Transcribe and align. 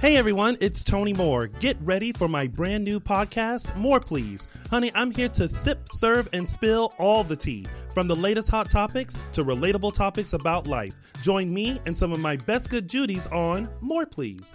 Hey 0.00 0.16
everyone, 0.16 0.56
it's 0.60 0.84
Tony 0.84 1.12
Moore. 1.12 1.48
Get 1.48 1.76
ready 1.80 2.12
for 2.12 2.28
my 2.28 2.46
brand 2.46 2.84
new 2.84 3.00
podcast, 3.00 3.74
More 3.74 3.98
Please. 3.98 4.46
Honey, 4.70 4.92
I'm 4.94 5.10
here 5.10 5.28
to 5.30 5.48
sip, 5.48 5.88
serve, 5.88 6.28
and 6.32 6.48
spill 6.48 6.94
all 6.98 7.24
the 7.24 7.34
tea, 7.34 7.66
from 7.92 8.06
the 8.06 8.14
latest 8.14 8.48
hot 8.48 8.70
topics 8.70 9.18
to 9.32 9.42
relatable 9.42 9.92
topics 9.92 10.34
about 10.34 10.68
life. 10.68 10.94
Join 11.20 11.52
me 11.52 11.80
and 11.84 11.98
some 11.98 12.12
of 12.12 12.20
my 12.20 12.36
best 12.36 12.70
good 12.70 12.88
Judies 12.88 13.26
on 13.26 13.68
More 13.80 14.06
Please. 14.06 14.54